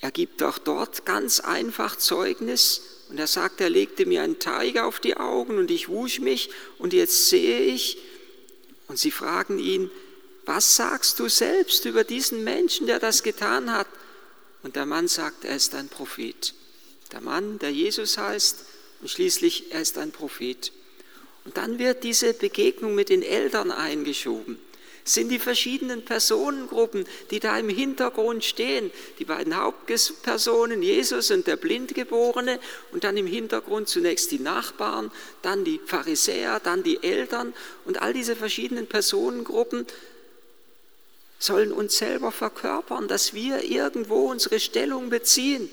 er 0.00 0.10
gibt 0.10 0.42
auch 0.42 0.58
dort 0.58 1.04
ganz 1.06 1.40
einfach 1.40 1.96
Zeugnis 1.96 2.82
und 3.08 3.18
er 3.18 3.26
sagt, 3.26 3.60
er 3.60 3.70
legte 3.70 4.06
mir 4.06 4.22
einen 4.22 4.38
Teig 4.38 4.78
auf 4.78 5.00
die 5.00 5.16
Augen 5.16 5.58
und 5.58 5.70
ich 5.70 5.88
wusch 5.88 6.20
mich 6.20 6.50
und 6.78 6.92
jetzt 6.92 7.28
sehe 7.28 7.60
ich, 7.60 7.98
und 8.86 8.98
sie 8.98 9.10
fragen 9.10 9.58
ihn, 9.58 9.90
was 10.44 10.76
sagst 10.76 11.18
du 11.18 11.28
selbst 11.28 11.86
über 11.86 12.04
diesen 12.04 12.44
Menschen, 12.44 12.86
der 12.86 12.98
das 12.98 13.22
getan 13.22 13.72
hat? 13.72 13.86
Und 14.62 14.76
der 14.76 14.84
Mann 14.84 15.08
sagt, 15.08 15.44
er 15.44 15.56
ist 15.56 15.74
ein 15.74 15.88
Prophet. 15.88 16.54
Der 17.12 17.22
Mann, 17.22 17.58
der 17.58 17.70
Jesus 17.70 18.18
heißt, 18.18 18.58
und 19.00 19.08
schließlich 19.08 19.72
er 19.72 19.80
ist 19.80 19.96
ein 19.96 20.12
Prophet. 20.12 20.72
Und 21.46 21.56
dann 21.56 21.78
wird 21.78 22.04
diese 22.04 22.34
Begegnung 22.34 22.94
mit 22.94 23.08
den 23.08 23.22
Eltern 23.22 23.70
eingeschoben 23.70 24.58
sind 25.04 25.28
die 25.28 25.38
verschiedenen 25.38 26.04
Personengruppen, 26.04 27.04
die 27.30 27.38
da 27.38 27.58
im 27.58 27.68
Hintergrund 27.68 28.42
stehen. 28.42 28.90
Die 29.18 29.24
beiden 29.24 29.56
Hauptpersonen, 29.56 30.82
Jesus 30.82 31.30
und 31.30 31.46
der 31.46 31.56
Blindgeborene 31.56 32.58
und 32.92 33.04
dann 33.04 33.16
im 33.16 33.26
Hintergrund 33.26 33.88
zunächst 33.88 34.30
die 34.30 34.38
Nachbarn, 34.38 35.10
dann 35.42 35.64
die 35.64 35.80
Pharisäer, 35.84 36.58
dann 36.60 36.82
die 36.82 37.02
Eltern 37.02 37.52
und 37.84 38.00
all 38.00 38.14
diese 38.14 38.34
verschiedenen 38.34 38.86
Personengruppen 38.86 39.86
sollen 41.38 41.72
uns 41.72 41.98
selber 41.98 42.32
verkörpern, 42.32 43.06
dass 43.06 43.34
wir 43.34 43.62
irgendwo 43.64 44.30
unsere 44.30 44.58
Stellung 44.58 45.10
beziehen. 45.10 45.68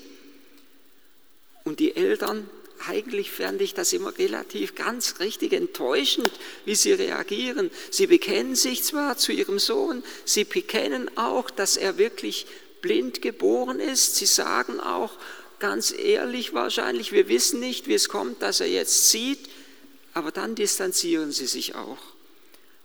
Und 1.64 1.80
die 1.80 1.96
Eltern 1.96 2.50
eigentlich 2.88 3.30
fand 3.30 3.60
ich 3.60 3.74
das 3.74 3.92
immer 3.92 4.16
relativ 4.18 4.74
ganz 4.74 5.20
richtig 5.20 5.52
enttäuschend, 5.52 6.30
wie 6.64 6.74
sie 6.74 6.92
reagieren. 6.92 7.70
Sie 7.90 8.06
bekennen 8.06 8.54
sich 8.54 8.82
zwar 8.84 9.16
zu 9.16 9.32
ihrem 9.32 9.58
Sohn, 9.58 10.02
sie 10.24 10.44
bekennen 10.44 11.10
auch, 11.16 11.50
dass 11.50 11.76
er 11.76 11.98
wirklich 11.98 12.46
blind 12.80 13.22
geboren 13.22 13.80
ist. 13.80 14.16
Sie 14.16 14.26
sagen 14.26 14.80
auch 14.80 15.12
ganz 15.58 15.92
ehrlich 15.96 16.54
wahrscheinlich, 16.54 17.12
wir 17.12 17.28
wissen 17.28 17.60
nicht, 17.60 17.86
wie 17.86 17.94
es 17.94 18.08
kommt, 18.08 18.42
dass 18.42 18.60
er 18.60 18.68
jetzt 18.68 19.10
sieht, 19.10 19.48
aber 20.12 20.32
dann 20.32 20.54
distanzieren 20.54 21.32
sie 21.32 21.46
sich 21.46 21.74
auch. 21.74 21.98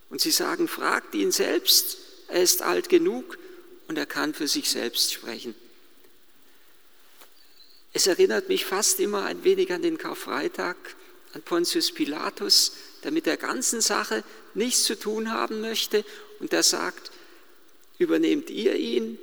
Und 0.09 0.21
sie 0.21 0.31
sagen, 0.31 0.67
fragt 0.67 1.15
ihn 1.15 1.31
selbst, 1.31 1.97
er 2.27 2.41
ist 2.43 2.61
alt 2.61 2.87
genug 2.89 3.37
und 3.87 3.97
er 3.97 4.05
kann 4.05 4.33
für 4.33 4.47
sich 4.47 4.69
selbst 4.69 5.11
sprechen. 5.11 5.55
Es 7.97 8.05
erinnert 8.05 8.47
mich 8.47 8.63
fast 8.63 8.99
immer 8.99 9.25
ein 9.25 9.43
wenig 9.43 9.73
an 9.73 9.81
den 9.81 9.97
Karfreitag, 9.97 10.75
an 11.33 11.41
Pontius 11.41 11.91
Pilatus, 11.91 12.73
der 13.03 13.09
mit 13.09 13.25
der 13.25 13.37
ganzen 13.37 13.81
Sache 13.81 14.23
nichts 14.53 14.83
zu 14.83 14.99
tun 14.99 15.31
haben 15.31 15.61
möchte 15.61 16.05
und 16.39 16.51
der 16.51 16.61
sagt, 16.61 17.09
übernehmt 17.97 18.51
ihr 18.51 18.75
ihn? 18.75 19.17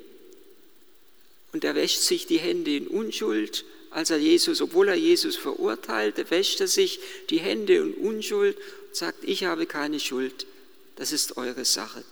Und 1.53 1.63
er 1.63 1.77
wäscht 1.77 2.01
sich 2.01 2.27
die 2.27 2.39
Hände 2.39 2.75
in 2.75 2.89
Unschuld, 2.89 3.65
als 3.91 4.11
er 4.11 4.17
Jesus, 4.17 4.61
obwohl 4.61 4.89
er 4.89 4.97
Jesus 4.97 5.37
verurteilte, 5.37 6.29
wäscht 6.33 6.61
er 6.61 6.67
sich 6.67 6.99
die 7.31 7.39
Hände 7.39 7.77
in 7.77 7.95
Unschuld 7.95 8.57
und 8.57 8.97
sagt, 8.97 9.23
ich 9.23 9.45
habe 9.45 9.67
keine 9.67 10.01
Schuld, 10.01 10.49
das 10.97 11.13
ist 11.13 11.37
eure 11.37 11.65
Sache. 11.65 12.03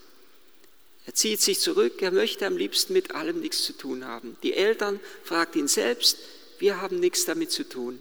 Er 1.07 1.15
zieht 1.15 1.41
sich 1.41 1.59
zurück, 1.59 2.01
er 2.03 2.13
möchte 2.13 2.47
am 2.47 2.57
liebsten 2.57 2.93
mit 2.93 3.17
allem 3.17 3.41
nichts 3.41 3.65
zu 3.65 3.73
tun 3.73 4.07
haben. 4.07 4.37
Die 4.45 4.55
Eltern 4.55 5.01
fragt 5.25 5.57
ihn 5.57 5.67
selbst, 5.67 6.19
wir 6.63 6.81
haben 6.81 7.01
nichts 7.01 7.25
damit 7.25 7.51
zu 7.51 7.69
tun. 7.69 7.99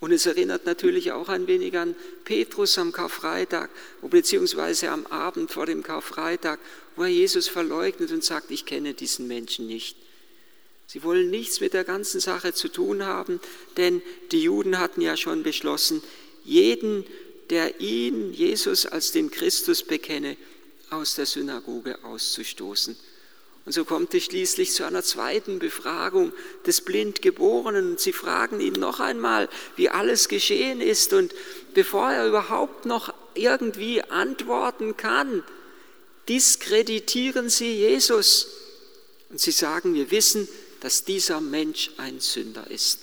Und 0.00 0.12
es 0.12 0.24
erinnert 0.24 0.64
natürlich 0.64 1.12
auch 1.12 1.28
ein 1.28 1.46
wenig 1.46 1.76
an 1.76 1.94
Petrus 2.24 2.78
am 2.78 2.90
Karfreitag, 2.90 3.68
beziehungsweise 4.00 4.90
am 4.90 5.04
Abend 5.08 5.50
vor 5.50 5.66
dem 5.66 5.82
Karfreitag, 5.82 6.58
wo 6.96 7.02
er 7.02 7.10
Jesus 7.10 7.48
verleugnet 7.48 8.12
und 8.12 8.24
sagt, 8.24 8.50
ich 8.50 8.64
kenne 8.64 8.94
diesen 8.94 9.28
Menschen 9.28 9.66
nicht. 9.66 9.94
Sie 10.86 11.02
wollen 11.02 11.28
nichts 11.28 11.60
mit 11.60 11.74
der 11.74 11.84
ganzen 11.84 12.18
Sache 12.18 12.54
zu 12.54 12.68
tun 12.68 13.04
haben, 13.04 13.40
denn 13.76 14.00
die 14.32 14.42
Juden 14.42 14.78
hatten 14.78 15.02
ja 15.02 15.18
schon 15.18 15.42
beschlossen, 15.42 16.02
jeden, 16.44 17.04
der 17.50 17.78
ihn, 17.78 18.32
Jesus, 18.32 18.86
als 18.86 19.12
den 19.12 19.30
Christus 19.30 19.82
bekenne, 19.82 20.38
aus 20.88 21.14
der 21.14 21.26
Synagoge 21.26 22.02
auszustoßen. 22.04 22.96
Und 23.70 23.74
so 23.74 23.84
kommt 23.84 24.12
es 24.14 24.24
schließlich 24.24 24.72
zu 24.72 24.82
einer 24.82 25.04
zweiten 25.04 25.60
Befragung 25.60 26.32
des 26.66 26.80
Blindgeborenen. 26.80 27.92
Und 27.92 28.00
sie 28.00 28.12
fragen 28.12 28.58
ihn 28.58 28.72
noch 28.72 28.98
einmal, 28.98 29.48
wie 29.76 29.88
alles 29.88 30.26
geschehen 30.26 30.80
ist. 30.80 31.12
Und 31.12 31.32
bevor 31.72 32.10
er 32.10 32.26
überhaupt 32.26 32.84
noch 32.84 33.14
irgendwie 33.34 34.02
antworten 34.02 34.96
kann, 34.96 35.44
diskreditieren 36.28 37.48
sie 37.48 37.72
Jesus. 37.72 38.48
Und 39.28 39.40
sie 39.40 39.52
sagen, 39.52 39.94
wir 39.94 40.10
wissen, 40.10 40.48
dass 40.80 41.04
dieser 41.04 41.40
Mensch 41.40 41.92
ein 41.96 42.18
Sünder 42.18 42.68
ist. 42.72 42.98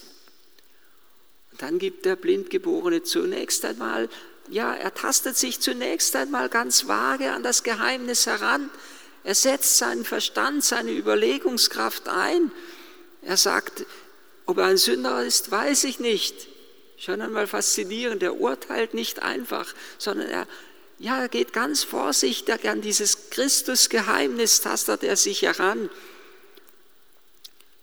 Und 1.54 1.62
dann 1.62 1.80
gibt 1.80 2.04
der 2.04 2.18
Blindgeborene 2.18 3.04
zunächst 3.04 3.64
einmal, 3.64 4.10
ja, 4.50 4.76
er 4.76 4.94
tastet 4.94 5.38
sich 5.38 5.62
zunächst 5.62 6.14
einmal 6.18 6.50
ganz 6.50 6.90
vage 6.90 7.32
an 7.32 7.42
das 7.42 7.64
Geheimnis 7.64 8.26
heran. 8.26 8.70
Er 9.28 9.36
setzt 9.36 9.78
seinen 9.78 10.06
Verstand, 10.06 10.64
seine 10.64 10.92
Überlegungskraft 10.92 12.08
ein. 12.08 12.50
Er 13.22 13.36
sagt, 13.36 13.86
ob 14.46 14.58
er 14.58 14.68
ein 14.68 14.78
Sünder 14.78 15.22
ist, 15.22 15.52
weiß 15.52 15.84
ich 15.84 16.00
nicht. 16.00 16.48
Schon 16.98 17.20
einmal 17.20 17.46
faszinierend. 17.46 18.24
Er 18.24 18.40
urteilt 18.40 18.94
nicht 18.94 19.24
einfach, 19.24 19.74
sondern 19.98 20.30
er, 20.30 20.48
ja, 20.98 21.20
er 21.20 21.28
geht 21.28 21.52
ganz 21.52 21.84
vorsichtig 21.84 22.70
an 22.70 22.80
dieses 22.80 23.30
Christusgeheimnis, 23.30 24.62
tastet 24.62 25.04
er 25.04 25.18
sich 25.18 25.42
heran. 25.42 25.90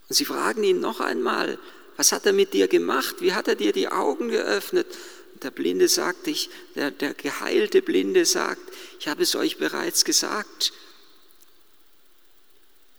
Und 0.08 0.16
sie 0.16 0.24
fragen 0.24 0.64
ihn 0.64 0.80
noch 0.80 1.00
einmal, 1.00 1.58
was 1.98 2.12
hat 2.12 2.24
er 2.24 2.32
mit 2.32 2.54
dir 2.54 2.68
gemacht? 2.68 3.16
Wie 3.18 3.34
hat 3.34 3.48
er 3.48 3.54
dir 3.54 3.74
die 3.74 3.88
Augen 3.88 4.30
geöffnet? 4.30 4.86
Und 5.34 5.44
der 5.44 5.50
Blinde 5.50 5.88
sagt, 5.88 6.26
ich, 6.26 6.48
der, 6.74 6.90
der 6.90 7.12
geheilte 7.12 7.82
Blinde 7.82 8.24
sagt, 8.24 8.62
ich 8.98 9.08
habe 9.08 9.24
es 9.24 9.34
euch 9.36 9.58
bereits 9.58 10.06
gesagt. 10.06 10.72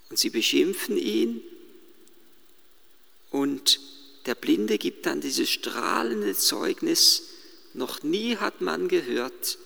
Und 0.10 0.20
sie 0.20 0.30
beschimpfen 0.30 0.98
ihn 0.98 1.42
und 3.32 3.80
der 4.26 4.36
Blinde 4.36 4.78
gibt 4.78 5.06
dann 5.06 5.22
dieses 5.22 5.50
strahlende 5.50 6.36
Zeugnis, 6.36 7.24
noch 7.74 8.04
nie 8.04 8.38
hat 8.38 8.62
man 8.62 8.88
gehört, 8.88 9.58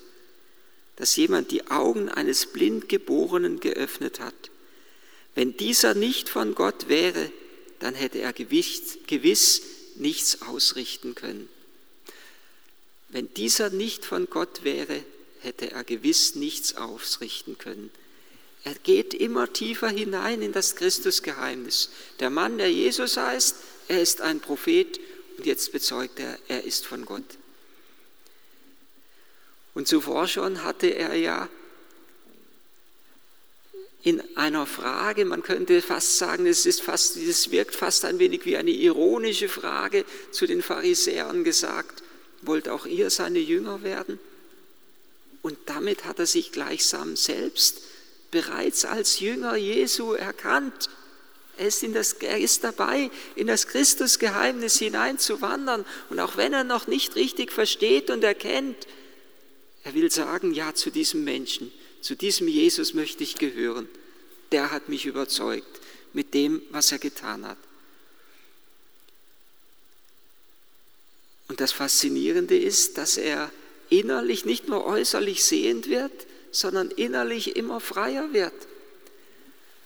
dass 0.96 1.15
jemand 1.15 1.51
die 1.51 1.67
Augen 1.67 2.10
eines 2.10 2.48
Blindgeborenen 2.48 3.60
geöffnet 3.60 4.19
hat. 4.19 4.34
Wenn 5.36 5.55
dieser 5.55 5.93
nicht 5.93 6.27
von 6.27 6.55
Gott 6.55 6.89
wäre, 6.89 7.31
dann 7.79 7.96
hätte 7.96 8.19
er 8.19 8.34
gewiss, 8.34 9.62
nichts 9.96 10.41
ausrichten 10.41 11.15
können. 11.15 11.48
Wenn 13.10 13.34
dieser 13.34 13.69
nicht 13.69 14.03
von 14.05 14.29
Gott 14.29 14.63
wäre, 14.63 15.03
hätte 15.41 15.72
er 15.72 15.84
gewiss 15.84 16.36
nichts 16.36 16.75
ausrichten 16.75 17.58
können. 17.58 17.91
Er 18.63 18.75
geht 18.75 19.13
immer 19.13 19.51
tiefer 19.51 19.89
hinein 19.89 20.42
in 20.42 20.51
das 20.51 20.75
Christusgeheimnis. 20.75 21.89
Der 22.20 22.30
Mann, 22.30 22.58
der 22.58 22.72
Jesus 22.72 23.18
heißt, 23.18 23.56
er 23.88 24.01
ist 24.01 24.22
ein 24.22 24.39
Prophet 24.42 25.00
und 25.38 25.46
jetzt 25.46 25.72
bezeugt 25.72 26.20
er, 26.20 26.38
er 26.48 26.63
ist 26.63 26.86
von 26.86 27.06
Gott. 27.06 27.24
Und 29.74 29.88
zuvor 29.88 30.28
schon 30.28 30.63
hatte 30.63 30.88
er 30.88 31.16
ja 31.16 31.48
in 34.01 34.22
einer 34.38 34.66
Frage, 34.66 35.25
man 35.25 35.44
könnte 35.44 35.82
fast 35.82 36.18
sagen, 36.18 36.46
es, 36.46 36.66
ist 36.66 36.82
fast, 36.82 37.18
es 37.18 37.51
wirkt 37.51 37.75
fast 37.75 38.06
ein 38.06 38.20
wenig 38.20 38.46
wie 38.46 38.58
eine 38.58 38.72
ironische 38.72 39.50
Frage 39.50 40.06
zu 40.32 40.48
den 40.48 40.62
Pharisäern 40.62 41.44
gesagt, 41.44 42.04
wollt 42.42 42.70
auch 42.70 42.86
ihr 42.86 43.10
seine 43.10 43.39
Jünger 43.39 43.84
werden? 43.84 44.20
Und 45.42 45.58
damit 45.66 46.06
hat 46.06 46.20
er 46.20 46.25
sich 46.25 46.51
gleichsam 46.51 47.16
selbst 47.16 47.82
bereits 48.31 48.86
als 48.86 49.19
Jünger 49.19 49.55
Jesu 49.55 50.13
erkannt 50.13 50.89
er 51.59 51.67
ist, 51.67 51.83
das, 51.93 52.13
er 52.13 52.39
ist 52.39 52.63
dabei, 52.63 53.12
in 53.36 53.48
das 53.48 53.67
Christusgeheimnis 53.67 54.79
hineinzuwandern. 54.79 55.83
Und 56.09 56.21
auch 56.21 56.38
wenn 56.38 56.53
er 56.53 56.63
noch 56.63 56.88
nicht 56.88 57.17
richtig 57.17 57.51
versteht 57.51 58.09
und 58.09 58.24
erkennt, 58.24 58.88
er 59.83 59.93
will 59.93 60.09
sagen, 60.09 60.53
ja, 60.53 60.74
zu 60.74 60.89
diesem 60.89 61.25
Menschen, 61.25 61.69
zu 61.99 62.15
diesem 62.15 62.47
Jesus 62.47 62.93
möchte 62.93 63.23
ich 63.23 63.36
gehören. 63.36 63.89
Der 64.54 64.71
hat 64.71 64.88
mich 64.88 65.06
überzeugt 65.06 65.82
mit 66.13 66.34
dem, 66.34 66.62
was 66.71 66.93
er 66.93 66.97
getan 66.97 67.45
hat. 67.45 67.58
Und 71.49 71.60
das 71.60 71.73
Faszinierende 71.73 72.58
ist, 72.58 72.97
dass 72.97 73.17
er 73.17 73.51
innerlich 73.89 74.45
nicht 74.45 74.69
nur 74.69 74.86
äußerlich 74.86 75.43
sehend 75.43 75.89
wird, 75.89 76.25
sondern 76.51 76.91
innerlich 76.91 77.55
immer 77.55 77.79
freier 77.79 78.33
wird 78.33 78.53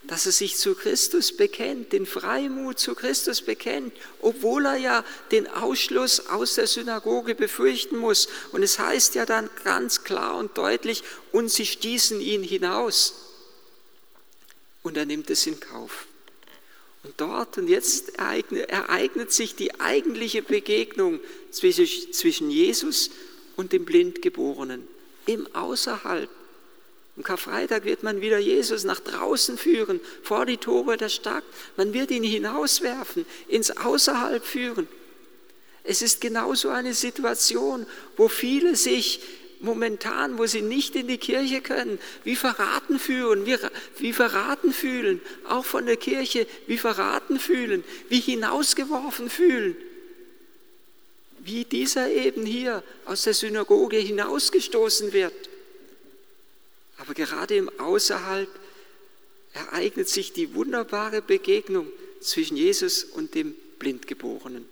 dass 0.07 0.25
er 0.25 0.33
sich 0.33 0.57
zu 0.57 0.75
Christus 0.75 1.35
bekennt, 1.35 1.93
den 1.93 2.05
Freimut 2.05 2.77
zu 2.77 2.93
Christus 2.93 3.41
bekennt, 3.41 3.93
obwohl 4.21 4.65
er 4.65 4.75
ja 4.75 5.05
den 5.31 5.47
Ausschluss 5.47 6.27
aus 6.27 6.55
der 6.55 6.67
Synagoge 6.67 7.35
befürchten 7.35 7.97
muss. 7.97 8.27
Und 8.51 8.63
es 8.63 8.79
heißt 8.79 9.15
ja 9.15 9.25
dann 9.25 9.49
ganz 9.63 10.03
klar 10.03 10.35
und 10.35 10.57
deutlich, 10.57 11.03
und 11.31 11.49
sie 11.49 11.65
stießen 11.65 12.19
ihn 12.19 12.43
hinaus. 12.43 13.13
Und 14.81 14.97
er 14.97 15.05
nimmt 15.05 15.29
es 15.29 15.47
in 15.47 15.59
Kauf. 15.61 16.05
Und 17.03 17.13
dort 17.17 17.57
und 17.57 17.69
jetzt 17.69 18.17
ereignet, 18.17 19.31
sich 19.31 19.55
die 19.55 19.79
eigentliche 19.79 20.41
Begegnung 20.41 21.21
zwischen 21.51 22.49
Jesus 22.49 23.09
und 23.55 23.71
dem 23.71 23.85
Blindgeborenen 23.85 24.85
im 25.25 25.47
Außerhalb 25.55 26.29
am 27.15 27.23
Karfreitag 27.23 27.85
wird 27.85 28.01
man 28.01 28.21
wieder 28.21 28.39
Jesus 28.39 28.85
nach 28.85 28.99
draußen 28.99 29.57
führen, 29.57 29.99
vor 30.23 30.45
die 30.45 30.57
Tore 30.57 30.97
der 30.97 31.09
Stadt. 31.09 31.43
Man 31.77 31.93
wird 31.93 32.09
ihn 32.09 32.23
hinauswerfen, 32.23 33.25
ins 33.47 33.69
Außerhalb 33.77 34.43
führen. 34.43 34.87
Es 35.83 36.01
ist 36.01 36.21
genauso 36.21 36.69
eine 36.69 36.93
Situation, 36.93 37.85
wo 38.17 38.29
viele 38.29 38.75
sich 38.75 39.21
momentan, 39.59 40.37
wo 40.37 40.45
sie 40.47 40.61
nicht 40.61 40.95
in 40.95 41.07
die 41.07 41.17
Kirche 41.17 41.61
können, 41.61 41.99
wie 42.23 42.35
verraten 42.35 42.99
fühlen, 42.99 43.45
wie, 43.45 43.57
wie 43.97 44.13
verraten 44.13 44.73
fühlen, 44.73 45.21
auch 45.47 45.65
von 45.65 45.85
der 45.85 45.97
Kirche, 45.97 46.47
wie 46.67 46.77
verraten 46.77 47.39
fühlen, 47.39 47.83
wie 48.09 48.19
hinausgeworfen 48.19 49.29
fühlen. 49.29 49.77
Wie 51.39 51.65
dieser 51.65 52.09
eben 52.09 52.45
hier 52.45 52.83
aus 53.05 53.23
der 53.23 53.33
Synagoge 53.33 53.97
hinausgestoßen 53.97 55.13
wird. 55.13 55.33
Aber 56.97 57.13
gerade 57.13 57.55
im 57.55 57.69
Außerhalb 57.79 58.49
ereignet 59.53 60.09
sich 60.09 60.33
die 60.33 60.53
wunderbare 60.55 61.21
Begegnung 61.21 61.87
zwischen 62.19 62.57
Jesus 62.57 63.03
und 63.03 63.35
dem 63.35 63.55
Blindgeborenen. 63.79 64.67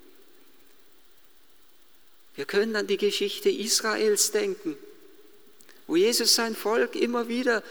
Wir 2.35 2.45
können 2.45 2.75
an 2.75 2.87
die 2.87 2.97
Geschichte 2.97 3.49
Israels 3.49 4.31
denken, 4.31 4.77
wo 5.87 5.95
Jesus 5.95 6.33
sein 6.35 6.55
Volk 6.55 6.95
immer 6.95 7.27
wieder 7.27 7.63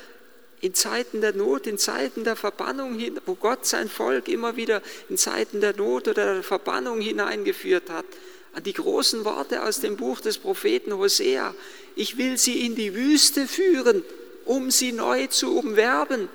in 0.60 0.74
Zeiten 0.74 1.22
der 1.22 1.32
Not, 1.32 1.66
in 1.66 1.78
Zeiten 1.78 2.24
der 2.24 2.36
Verbannung, 2.36 3.00
wo 3.24 3.34
Gott 3.34 3.64
sein 3.64 3.88
Volk 3.88 4.28
immer 4.28 4.56
wieder 4.56 4.82
in 5.08 5.16
Zeiten 5.16 5.62
der 5.62 5.74
Not 5.74 6.08
oder 6.08 6.34
der 6.34 6.42
Verbannung 6.42 7.00
hineingeführt 7.00 7.88
hat, 7.88 8.04
an 8.52 8.62
die 8.62 8.74
großen 8.74 9.24
Worte 9.24 9.62
aus 9.62 9.80
dem 9.80 9.96
Buch 9.96 10.20
des 10.20 10.36
Propheten 10.36 10.92
Hosea. 10.92 11.54
Ich 11.96 12.18
will 12.18 12.36
sie 12.36 12.66
in 12.66 12.74
die 12.74 12.94
Wüste 12.94 13.48
führen, 13.48 14.04
um 14.50 14.72
sie 14.72 14.90
neu 14.90 15.28
zu 15.28 15.56
umwerben. 15.56 16.28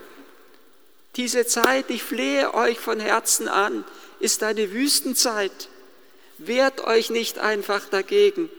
Diese 1.17 1.45
Zeit, 1.45 1.89
ich 1.89 2.01
flehe 2.01 2.54
euch 2.54 2.80
von 2.80 3.01
Herzen 3.01 3.49
an, 3.49 3.84
ist 4.21 4.41
eine 4.41 4.71
Wüstenzeit. 4.71 5.67
Wehrt 6.38 6.80
euch 6.80 7.10
nicht 7.10 7.39
einfach 7.39 7.89
dagegen, 7.89 8.49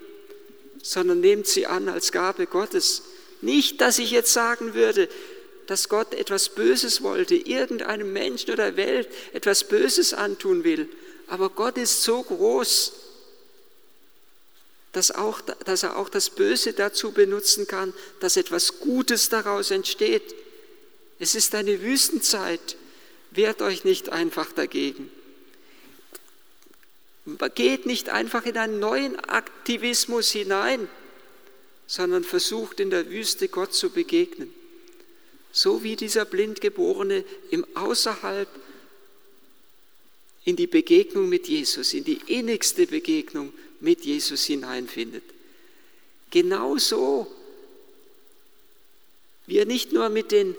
sondern 0.82 1.20
nehmt 1.20 1.46
sie 1.46 1.66
an 1.66 1.88
als 1.88 2.12
Gabe 2.12 2.46
Gottes. 2.46 3.04
Nicht, 3.40 3.80
dass 3.80 3.98
ich 3.98 4.10
jetzt 4.10 4.34
sagen 4.34 4.74
würde, 4.74 5.08
dass 5.68 5.88
Gott 5.88 6.12
etwas 6.12 6.50
Böses 6.50 7.02
wollte, 7.02 7.34
irgendeinem 7.34 8.12
Menschen 8.12 8.50
oder 8.50 8.76
Welt 8.76 9.08
etwas 9.32 9.64
Böses 9.64 10.12
antun 10.12 10.64
will. 10.64 10.86
Aber 11.28 11.48
Gott 11.48 11.78
ist 11.78 12.02
so 12.02 12.22
groß, 12.22 12.92
dass, 14.96 15.10
auch, 15.10 15.42
dass 15.42 15.82
er 15.82 15.98
auch 15.98 16.08
das 16.08 16.30
Böse 16.30 16.72
dazu 16.72 17.12
benutzen 17.12 17.66
kann, 17.66 17.92
dass 18.20 18.38
etwas 18.38 18.80
Gutes 18.80 19.28
daraus 19.28 19.70
entsteht. 19.70 20.34
Es 21.18 21.34
ist 21.34 21.54
eine 21.54 21.82
Wüstenzeit. 21.82 22.78
Wehrt 23.30 23.60
euch 23.60 23.84
nicht 23.84 24.08
einfach 24.08 24.52
dagegen. 24.52 25.10
Geht 27.54 27.84
nicht 27.84 28.08
einfach 28.08 28.46
in 28.46 28.56
einen 28.56 28.78
neuen 28.78 29.20
Aktivismus 29.20 30.30
hinein, 30.30 30.88
sondern 31.86 32.24
versucht 32.24 32.80
in 32.80 32.88
der 32.88 33.10
Wüste 33.10 33.48
Gott 33.48 33.74
zu 33.74 33.90
begegnen. 33.90 34.50
So 35.52 35.82
wie 35.82 35.96
dieser 35.96 36.24
Blindgeborene 36.24 37.22
im 37.50 37.66
Außerhalb 37.74 38.48
in 40.46 40.56
die 40.56 40.66
Begegnung 40.66 41.28
mit 41.28 41.48
Jesus, 41.48 41.92
in 41.92 42.04
die 42.04 42.22
innigste 42.28 42.86
Begegnung 42.86 43.52
mit 43.80 44.04
Jesus 44.04 44.44
hineinfindet. 44.44 45.24
Genauso 46.30 47.26
wie 49.46 49.58
er 49.58 49.66
nicht 49.66 49.92
nur 49.92 50.08
mit 50.08 50.32
den 50.32 50.56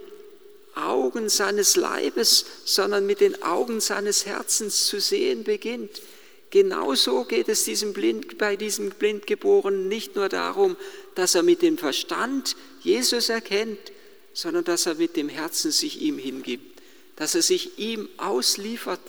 Augen 0.76 1.30
seines 1.30 1.76
Leibes, 1.76 2.46
sondern 2.66 3.06
mit 3.06 3.20
den 3.20 3.42
Augen 3.42 3.82
seines 3.82 4.26
Herzens 4.26 4.86
zu 4.86 5.02
sehen 5.02 5.44
beginnt. 5.44 6.02
Genauso 6.50 7.26
geht 7.26 7.50
es 7.50 7.66
diesem 7.66 7.94
Blind, 7.94 8.38
bei 8.38 8.56
diesem 8.56 8.92
Blindgeborenen 8.92 9.88
nicht 9.88 10.16
nur 10.16 10.30
darum, 10.30 10.78
dass 11.16 11.36
er 11.36 11.44
mit 11.44 11.62
dem 11.62 11.78
Verstand 11.78 12.56
Jesus 12.82 13.30
erkennt, 13.30 13.92
sondern 14.34 14.64
dass 14.64 14.86
er 14.86 14.96
mit 14.96 15.18
dem 15.18 15.30
Herzen 15.30 15.72
sich 15.72 16.02
ihm 16.02 16.18
hingibt, 16.18 16.82
dass 17.18 17.36
er 17.36 17.42
sich 17.42 17.80
ihm 17.80 18.08
ausliefert 18.18 19.02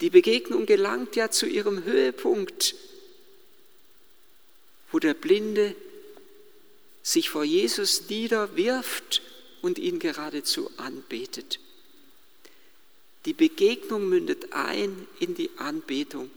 die 0.00 0.10
Begegnung 0.10 0.66
gelangt 0.66 1.16
ja 1.16 1.30
zu 1.30 1.46
ihrem 1.46 1.84
Höhepunkt, 1.84 2.74
wo 4.92 4.98
der 4.98 5.14
Blinde 5.14 5.74
sich 7.02 7.30
vor 7.30 7.44
Jesus 7.44 8.08
niederwirft 8.08 9.22
und 9.62 9.78
ihn 9.78 9.98
geradezu 9.98 10.70
anbetet. 10.76 11.60
Die 13.26 13.34
Begegnung 13.34 14.08
mündet 14.08 14.52
ein 14.52 15.06
in 15.18 15.34
die 15.34 15.50
Anbetung. 15.58 16.30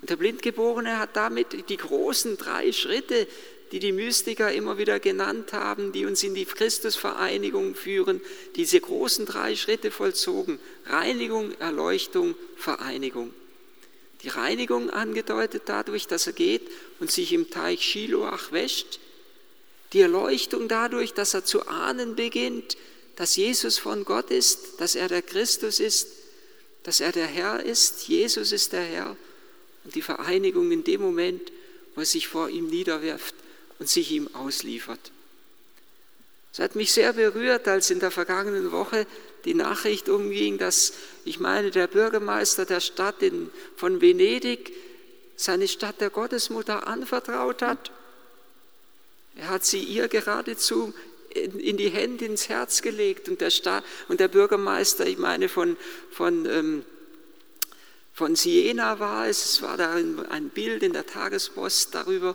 Und 0.00 0.10
der 0.10 0.16
Blindgeborene 0.16 0.98
hat 0.98 1.16
damit 1.16 1.68
die 1.68 1.76
großen 1.76 2.36
drei 2.36 2.72
Schritte, 2.72 3.26
die 3.72 3.78
die 3.80 3.92
Mystiker 3.92 4.52
immer 4.52 4.78
wieder 4.78 4.98
genannt 4.98 5.52
haben, 5.52 5.92
die 5.92 6.06
uns 6.06 6.22
in 6.22 6.34
die 6.34 6.44
Christusvereinigung 6.44 7.74
führen, 7.74 8.20
diese 8.56 8.80
großen 8.80 9.26
drei 9.26 9.56
Schritte 9.56 9.90
vollzogen. 9.90 10.58
Reinigung, 10.86 11.52
Erleuchtung, 11.60 12.34
Vereinigung. 12.56 13.32
Die 14.22 14.28
Reinigung 14.28 14.90
angedeutet 14.90 15.64
dadurch, 15.66 16.06
dass 16.06 16.26
er 16.26 16.32
geht 16.32 16.62
und 16.98 17.10
sich 17.10 17.32
im 17.32 17.50
Teich 17.50 17.82
Shiloach 17.82 18.52
wäscht. 18.52 18.98
Die 19.92 20.00
Erleuchtung 20.00 20.68
dadurch, 20.68 21.14
dass 21.14 21.34
er 21.34 21.44
zu 21.44 21.66
ahnen 21.66 22.16
beginnt, 22.16 22.76
dass 23.16 23.36
Jesus 23.36 23.78
von 23.78 24.04
Gott 24.04 24.30
ist, 24.30 24.80
dass 24.80 24.94
er 24.94 25.08
der 25.08 25.22
Christus 25.22 25.80
ist, 25.80 26.08
dass 26.82 27.00
er 27.00 27.12
der 27.12 27.26
Herr 27.26 27.62
ist, 27.64 28.08
Jesus 28.08 28.52
ist 28.52 28.72
der 28.72 28.82
Herr. 28.82 29.16
Und 29.84 29.94
die 29.94 30.02
Vereinigung 30.02 30.72
in 30.72 30.84
dem 30.84 31.00
Moment, 31.00 31.52
wo 31.94 32.00
er 32.00 32.06
sich 32.06 32.28
vor 32.28 32.48
ihm 32.48 32.68
niederwirft 32.68 33.34
und 33.78 33.88
sich 33.88 34.10
ihm 34.10 34.28
ausliefert. 34.34 35.12
Es 36.52 36.58
hat 36.58 36.74
mich 36.74 36.92
sehr 36.92 37.12
berührt, 37.12 37.68
als 37.68 37.90
in 37.90 38.00
der 38.00 38.10
vergangenen 38.10 38.72
Woche 38.72 39.06
die 39.44 39.54
Nachricht 39.54 40.08
umging, 40.08 40.58
dass, 40.58 40.92
ich 41.24 41.38
meine, 41.38 41.70
der 41.70 41.86
Bürgermeister 41.86 42.64
der 42.64 42.80
Stadt 42.80 43.22
in, 43.22 43.50
von 43.76 44.00
Venedig 44.00 44.72
seine 45.36 45.68
Stadt 45.68 46.00
der 46.00 46.10
Gottesmutter 46.10 46.88
anvertraut 46.88 47.62
hat. 47.62 47.92
Er 49.36 49.50
hat 49.50 49.64
sie 49.64 49.84
ihr 49.84 50.08
geradezu 50.08 50.92
in, 51.30 51.60
in 51.60 51.76
die 51.76 51.90
Hände, 51.90 52.24
ins 52.24 52.48
Herz 52.48 52.82
gelegt 52.82 53.28
und 53.28 53.40
der, 53.40 53.50
Stadt, 53.50 53.84
und 54.08 54.18
der 54.18 54.28
Bürgermeister, 54.28 55.06
ich 55.06 55.18
meine, 55.18 55.48
von, 55.48 55.76
von, 56.10 56.44
ähm, 56.46 56.84
von 58.14 58.34
Siena 58.34 58.98
war 58.98 59.28
es, 59.28 59.44
es 59.44 59.62
war 59.62 59.76
da 59.76 59.92
ein 59.92 60.48
Bild 60.48 60.82
in 60.82 60.92
der 60.92 61.06
Tagespost 61.06 61.94
darüber, 61.94 62.34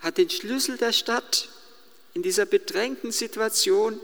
hat 0.00 0.18
den 0.18 0.30
Schlüssel 0.30 0.76
der 0.76 0.92
Stadt 0.92 1.48
in 2.14 2.22
dieser 2.22 2.46
bedrängten 2.46 3.12
Situation 3.12 4.00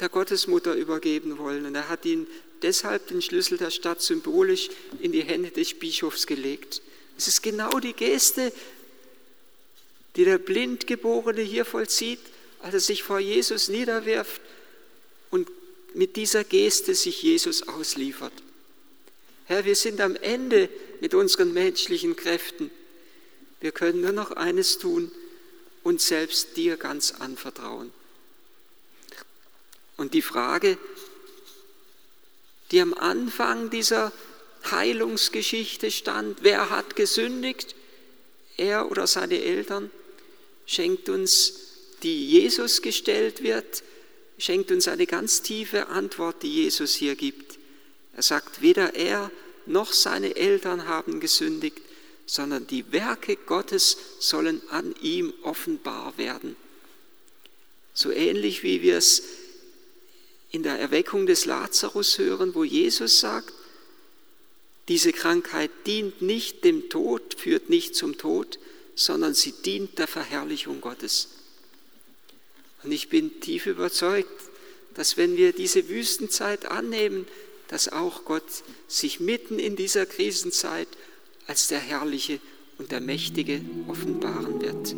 der 0.00 0.08
Gottesmutter 0.08 0.74
übergeben 0.74 1.38
wollen. 1.38 1.66
Und 1.66 1.74
er 1.74 1.88
hat 1.88 2.04
ihn 2.04 2.26
deshalb 2.62 3.08
den 3.08 3.22
Schlüssel 3.22 3.58
der 3.58 3.70
Stadt 3.70 4.02
symbolisch 4.02 4.70
in 5.00 5.12
die 5.12 5.22
Hände 5.22 5.50
des 5.50 5.74
Bischofs 5.74 6.26
gelegt. 6.26 6.82
Es 7.16 7.28
ist 7.28 7.42
genau 7.42 7.78
die 7.78 7.92
Geste, 7.92 8.52
die 10.16 10.24
der 10.24 10.38
Blindgeborene 10.38 11.42
hier 11.42 11.64
vollzieht, 11.64 12.20
als 12.60 12.74
er 12.74 12.80
sich 12.80 13.02
vor 13.02 13.18
Jesus 13.18 13.68
niederwirft 13.68 14.40
und 15.30 15.48
mit 15.94 16.16
dieser 16.16 16.44
Geste 16.44 16.94
sich 16.94 17.22
Jesus 17.22 17.68
ausliefert. 17.68 18.32
Herr, 19.46 19.64
wir 19.64 19.76
sind 19.76 20.00
am 20.00 20.16
Ende 20.16 20.68
mit 21.00 21.14
unseren 21.14 21.52
menschlichen 21.52 22.16
Kräften. 22.16 22.70
Wir 23.62 23.70
können 23.70 24.00
nur 24.00 24.10
noch 24.10 24.32
eines 24.32 24.78
tun, 24.78 25.12
uns 25.84 26.08
selbst 26.08 26.56
dir 26.56 26.76
ganz 26.76 27.12
anvertrauen. 27.12 27.92
Und 29.96 30.14
die 30.14 30.22
Frage, 30.22 30.76
die 32.72 32.80
am 32.80 32.92
Anfang 32.92 33.70
dieser 33.70 34.10
Heilungsgeschichte 34.68 35.92
stand, 35.92 36.42
wer 36.42 36.70
hat 36.70 36.96
gesündigt, 36.96 37.76
er 38.56 38.90
oder 38.90 39.06
seine 39.06 39.40
Eltern, 39.40 39.92
schenkt 40.66 41.08
uns, 41.08 41.54
die 42.02 42.26
Jesus 42.30 42.82
gestellt 42.82 43.44
wird, 43.44 43.84
schenkt 44.38 44.72
uns 44.72 44.88
eine 44.88 45.06
ganz 45.06 45.40
tiefe 45.40 45.86
Antwort, 45.86 46.42
die 46.42 46.52
Jesus 46.52 46.94
hier 46.94 47.14
gibt. 47.14 47.60
Er 48.16 48.24
sagt, 48.24 48.60
weder 48.60 48.94
er 48.96 49.30
noch 49.66 49.92
seine 49.92 50.34
Eltern 50.34 50.88
haben 50.88 51.20
gesündigt, 51.20 51.78
sondern 52.26 52.66
die 52.66 52.92
Werke 52.92 53.36
Gottes 53.36 53.96
sollen 54.18 54.62
an 54.70 54.94
ihm 55.02 55.32
offenbar 55.42 56.16
werden. 56.18 56.56
So 57.94 58.10
ähnlich 58.10 58.62
wie 58.62 58.82
wir 58.82 58.96
es 58.96 59.22
in 60.50 60.62
der 60.62 60.78
Erweckung 60.78 61.26
des 61.26 61.44
Lazarus 61.44 62.18
hören, 62.18 62.54
wo 62.54 62.64
Jesus 62.64 63.20
sagt, 63.20 63.54
diese 64.88 65.12
Krankheit 65.12 65.70
dient 65.86 66.22
nicht 66.22 66.64
dem 66.64 66.88
Tod, 66.90 67.34
führt 67.38 67.70
nicht 67.70 67.94
zum 67.94 68.18
Tod, 68.18 68.58
sondern 68.94 69.34
sie 69.34 69.52
dient 69.52 69.98
der 69.98 70.08
Verherrlichung 70.08 70.80
Gottes. 70.80 71.28
Und 72.82 72.92
ich 72.92 73.08
bin 73.08 73.40
tief 73.40 73.66
überzeugt, 73.66 74.28
dass 74.94 75.16
wenn 75.16 75.36
wir 75.36 75.52
diese 75.52 75.88
Wüstenzeit 75.88 76.66
annehmen, 76.66 77.26
dass 77.68 77.88
auch 77.88 78.24
Gott 78.24 78.44
sich 78.88 79.20
mitten 79.20 79.58
in 79.58 79.76
dieser 79.76 80.04
Krisenzeit 80.04 80.88
als 81.46 81.68
der 81.68 81.80
Herrliche 81.80 82.40
und 82.78 82.92
der 82.92 83.00
Mächtige 83.00 83.60
offenbaren 83.88 84.60
wird. 84.60 84.94